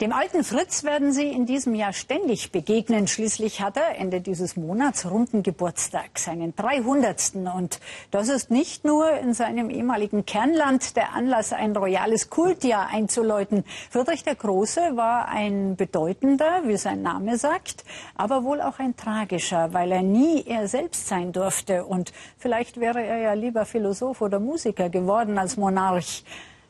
Dem 0.00 0.14
alten 0.14 0.44
Fritz 0.44 0.82
werden 0.82 1.12
Sie 1.12 1.28
in 1.30 1.44
diesem 1.44 1.74
Jahr 1.74 1.92
ständig 1.92 2.52
begegnen. 2.52 3.06
Schließlich 3.06 3.60
hat 3.60 3.76
er 3.76 3.98
Ende 3.98 4.22
dieses 4.22 4.56
Monats 4.56 5.04
runden 5.04 5.42
Geburtstag, 5.42 6.18
seinen 6.18 6.56
300. 6.56 7.32
Und 7.54 7.80
das 8.10 8.30
ist 8.30 8.50
nicht 8.50 8.86
nur 8.86 9.12
in 9.18 9.34
seinem 9.34 9.68
ehemaligen 9.68 10.24
Kernland 10.24 10.96
der 10.96 11.12
Anlass, 11.12 11.52
ein 11.52 11.76
royales 11.76 12.30
Kultjahr 12.30 12.88
einzuläuten. 12.88 13.62
Friedrich 13.90 14.24
der 14.24 14.36
Große 14.36 14.96
war 14.96 15.28
ein 15.28 15.76
bedeutender, 15.76 16.62
wie 16.64 16.78
sein 16.78 17.02
Name 17.02 17.36
sagt, 17.36 17.84
aber 18.16 18.42
wohl 18.42 18.62
auch 18.62 18.78
ein 18.78 18.96
tragischer, 18.96 19.74
weil 19.74 19.92
er 19.92 20.02
nie 20.02 20.44
er 20.46 20.66
selbst 20.66 21.08
sein 21.08 21.32
durfte. 21.32 21.84
Und 21.84 22.14
vielleicht 22.38 22.80
wäre 22.80 23.04
er 23.04 23.18
ja 23.18 23.32
lieber 23.34 23.66
Philosoph 23.66 24.22
oder 24.22 24.40
Musiker 24.40 24.88
geworden 24.88 25.36
als 25.36 25.58
Monarch. 25.58 26.24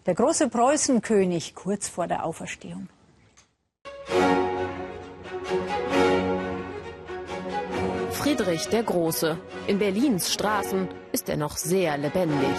Der 0.07 0.17
große 0.17 0.49
Preußenkönig 0.49 1.55
kurz 1.55 1.89
vor 1.89 2.09
der 2.09 2.25
Auferstehung. 2.25 2.89
Friedrich 8.21 8.69
der 8.69 8.83
Große. 8.83 9.39
In 9.67 9.79
Berlins 9.79 10.31
Straßen 10.31 10.89
ist 11.11 11.31
er 11.31 11.39
noch 11.39 11.57
sehr 11.57 11.97
lebendig. 11.97 12.51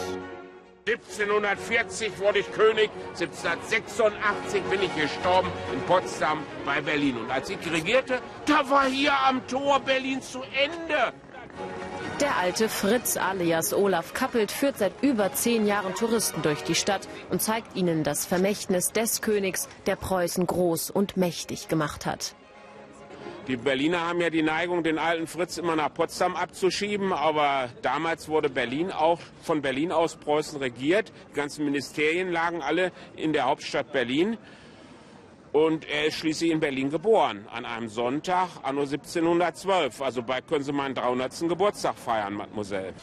1740 0.88 2.18
wurde 2.18 2.40
ich 2.40 2.52
König, 2.52 2.90
1786 3.10 4.64
bin 4.72 4.82
ich 4.82 4.96
gestorben 4.96 5.50
in 5.72 5.80
Potsdam 5.82 6.40
bei 6.66 6.82
Berlin. 6.82 7.18
Und 7.18 7.30
als 7.30 7.52
ich 7.52 7.60
regierte, 7.72 8.18
da 8.48 8.68
war 8.72 8.88
hier 8.88 9.14
am 9.14 9.46
Tor 9.46 9.80
Berlin 9.82 10.20
zu 10.24 10.40
Ende. 10.40 11.14
Der 12.20 12.38
alte 12.38 12.68
Fritz 12.68 13.16
alias 13.16 13.72
Olaf 13.72 14.16
Kappelt 14.16 14.52
führt 14.52 14.80
seit 14.80 14.94
über 15.04 15.32
zehn 15.32 15.68
Jahren 15.68 15.94
Touristen 15.94 16.42
durch 16.42 16.64
die 16.64 16.74
Stadt 16.74 17.08
und 17.30 17.44
zeigt 17.44 17.76
ihnen 17.76 18.04
das 18.04 18.26
Vermächtnis 18.26 18.94
des 18.94 19.22
Königs, 19.22 19.70
der 19.86 19.96
Preußen 19.96 20.48
groß 20.48 20.90
und 20.90 21.18
mächtig 21.18 21.68
gemacht 21.68 22.08
hat. 22.08 22.34
Die 23.48 23.58
Berliner 23.58 24.08
haben 24.08 24.22
ja 24.22 24.30
die 24.30 24.44
Neigung, 24.44 24.84
den 24.84 25.00
alten 25.00 25.26
Fritz 25.26 25.58
immer 25.58 25.76
nach 25.76 25.94
Potsdam 25.94 26.36
abzuschieben, 26.36 27.12
aber 27.12 27.70
damals 27.82 28.30
wurde 28.30 28.50
Berlin 28.50 28.92
auch 28.92 29.20
von 29.42 29.62
Berlin 29.62 29.92
aus 29.92 30.16
Preußen 30.16 30.60
regiert. 30.60 31.12
Die 31.32 31.36
ganzen 31.36 31.66
Ministerien 31.66 32.32
lagen 32.32 32.62
alle 32.62 32.92
in 33.16 33.34
der 33.34 33.46
Hauptstadt 33.46 33.92
Berlin. 33.92 34.38
Und 35.52 35.86
er 35.90 36.06
ist 36.06 36.16
schließlich 36.16 36.52
in 36.52 36.62
Berlin 36.62 36.92
geboren, 36.92 37.46
an 37.52 37.66
einem 37.66 37.90
Sonntag, 37.90 38.48
anno 38.64 38.82
1712. 38.82 40.02
Also 40.02 40.24
bald 40.24 40.48
können 40.48 40.64
Sie 40.64 40.72
meinen 40.72 40.96
300. 40.96 41.50
Geburtstag 41.50 41.98
feiern, 41.98 42.36
Mademoiselle. 42.36 42.94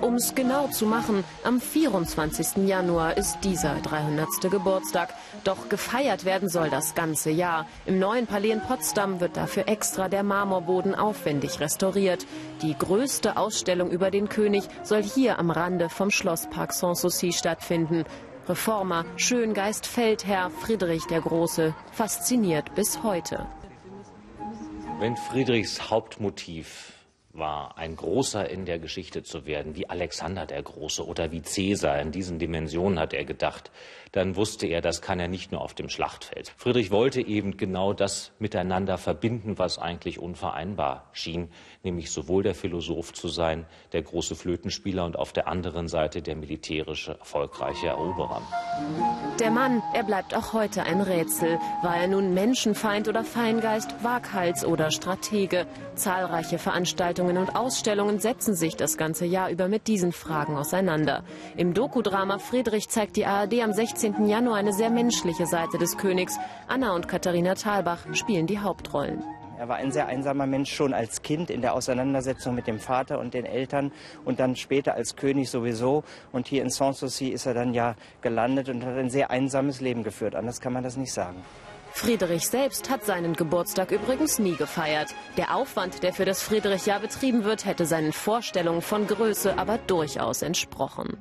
Um 0.00 0.14
es 0.14 0.34
genau 0.34 0.68
zu 0.68 0.86
machen, 0.86 1.24
am 1.42 1.60
24. 1.60 2.66
Januar 2.66 3.16
ist 3.16 3.38
dieser 3.42 3.76
300. 3.76 4.28
Geburtstag. 4.50 5.14
Doch 5.42 5.68
gefeiert 5.68 6.24
werden 6.24 6.48
soll 6.48 6.68
das 6.68 6.94
ganze 6.94 7.30
Jahr. 7.30 7.66
Im 7.86 7.98
neuen 7.98 8.26
Palais 8.26 8.50
in 8.50 8.60
Potsdam 8.60 9.20
wird 9.20 9.36
dafür 9.36 9.68
extra 9.68 10.08
der 10.08 10.22
Marmorboden 10.22 10.94
aufwendig 10.94 11.60
restauriert. 11.60 12.26
Die 12.62 12.76
größte 12.76 13.36
Ausstellung 13.36 13.90
über 13.90 14.10
den 14.10 14.28
König 14.28 14.64
soll 14.82 15.02
hier 15.02 15.38
am 15.38 15.50
Rande 15.50 15.88
vom 15.88 16.10
Schlosspark 16.10 16.72
Sanssouci 16.72 17.32
stattfinden. 17.32 18.04
Reformer, 18.48 19.04
Schöngeist, 19.16 19.86
Feldherr, 19.86 20.50
Friedrich 20.50 21.04
der 21.06 21.20
Große, 21.20 21.74
fasziniert 21.90 22.74
bis 22.74 23.02
heute. 23.02 23.46
Wenn 25.00 25.16
Friedrichs 25.16 25.90
Hauptmotiv 25.90 26.95
war, 27.38 27.76
ein 27.76 27.96
Großer 27.96 28.48
in 28.48 28.64
der 28.64 28.78
Geschichte 28.78 29.22
zu 29.22 29.46
werden, 29.46 29.76
wie 29.76 29.88
Alexander 29.88 30.46
der 30.46 30.62
Große 30.62 31.06
oder 31.06 31.32
wie 31.32 31.42
Cäsar. 31.42 32.00
In 32.00 32.12
diesen 32.12 32.38
Dimensionen 32.38 32.98
hat 32.98 33.12
er 33.12 33.24
gedacht. 33.24 33.70
Dann 34.12 34.36
wusste 34.36 34.66
er, 34.66 34.80
das 34.80 35.02
kann 35.02 35.20
er 35.20 35.28
nicht 35.28 35.52
nur 35.52 35.60
auf 35.60 35.74
dem 35.74 35.90
Schlachtfeld. 35.90 36.54
Friedrich 36.56 36.90
wollte 36.90 37.20
eben 37.20 37.58
genau 37.58 37.92
das 37.92 38.32
miteinander 38.38 38.96
verbinden, 38.96 39.58
was 39.58 39.78
eigentlich 39.78 40.18
unvereinbar 40.18 41.10
schien, 41.12 41.50
nämlich 41.82 42.10
sowohl 42.10 42.42
der 42.42 42.54
Philosoph 42.54 43.12
zu 43.12 43.28
sein, 43.28 43.66
der 43.92 44.02
große 44.02 44.34
Flötenspieler 44.34 45.04
und 45.04 45.18
auf 45.18 45.34
der 45.34 45.48
anderen 45.48 45.88
Seite 45.88 46.22
der 46.22 46.36
militärische, 46.36 47.18
erfolgreiche 47.18 47.88
Eroberer. 47.88 48.40
Der 49.38 49.50
Mann, 49.50 49.82
er 49.92 50.04
bleibt 50.04 50.34
auch 50.34 50.52
heute 50.52 50.84
ein 50.84 51.02
Rätsel. 51.02 51.58
War 51.82 51.96
er 51.96 52.08
nun 52.08 52.32
Menschenfeind 52.32 53.08
oder 53.08 53.22
Feingeist, 53.22 54.02
Waghals 54.02 54.64
oder 54.64 54.90
Stratege? 54.90 55.66
Zahlreiche 55.94 56.58
Veranstaltungen 57.26 57.36
und 57.38 57.56
Ausstellungen 57.56 58.20
setzen 58.20 58.54
sich 58.54 58.76
das 58.76 58.96
ganze 58.96 59.26
Jahr 59.26 59.50
über 59.50 59.68
mit 59.68 59.88
diesen 59.88 60.12
Fragen 60.12 60.56
auseinander. 60.56 61.24
Im 61.56 61.74
Dokudrama 61.74 62.38
Friedrich 62.38 62.88
zeigt 62.88 63.16
die 63.16 63.26
ARD 63.26 63.62
am 63.62 63.72
16. 63.72 64.26
Januar 64.26 64.56
eine 64.56 64.72
sehr 64.72 64.90
menschliche 64.90 65.46
Seite 65.46 65.78
des 65.78 65.96
Königs. 65.96 66.38
Anna 66.68 66.94
und 66.94 67.08
Katharina 67.08 67.54
Thalbach 67.54 68.06
spielen 68.12 68.46
die 68.46 68.60
Hauptrollen. 68.60 69.24
Er 69.58 69.68
war 69.68 69.76
ein 69.76 69.90
sehr 69.90 70.06
einsamer 70.06 70.46
Mensch 70.46 70.72
schon 70.72 70.94
als 70.94 71.22
Kind 71.22 71.50
in 71.50 71.62
der 71.62 71.74
Auseinandersetzung 71.74 72.54
mit 72.54 72.66
dem 72.66 72.78
Vater 72.78 73.18
und 73.18 73.34
den 73.34 73.46
Eltern 73.46 73.90
und 74.24 74.38
dann 74.38 74.54
später 74.54 74.94
als 74.94 75.16
König 75.16 75.50
sowieso. 75.50 76.04
Und 76.30 76.46
hier 76.46 76.62
in 76.62 76.70
Sanssouci 76.70 77.30
ist 77.30 77.46
er 77.46 77.54
dann 77.54 77.74
ja 77.74 77.96
gelandet 78.20 78.68
und 78.68 78.84
hat 78.84 78.96
ein 78.96 79.10
sehr 79.10 79.30
einsames 79.30 79.80
Leben 79.80 80.04
geführt. 80.04 80.36
Anders 80.36 80.60
kann 80.60 80.74
man 80.74 80.84
das 80.84 80.96
nicht 80.96 81.12
sagen. 81.12 81.42
Friedrich 81.96 82.46
selbst 82.46 82.90
hat 82.90 83.06
seinen 83.06 83.32
Geburtstag 83.32 83.90
übrigens 83.90 84.38
nie 84.38 84.54
gefeiert. 84.54 85.14
Der 85.38 85.56
Aufwand, 85.56 86.02
der 86.02 86.12
für 86.12 86.26
das 86.26 86.42
Friedrichjahr 86.42 87.00
betrieben 87.00 87.42
wird, 87.44 87.64
hätte 87.64 87.86
seinen 87.86 88.12
Vorstellungen 88.12 88.82
von 88.82 89.06
Größe 89.06 89.56
aber 89.56 89.78
durchaus 89.78 90.42
entsprochen. 90.42 91.16